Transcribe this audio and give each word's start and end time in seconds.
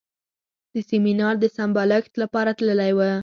د 0.73 0.75
سیمینار 0.89 1.35
د 1.39 1.45
سمبالښت 1.57 2.13
لپاره 2.21 2.51
تللی 2.57 2.91
و. 2.97 2.99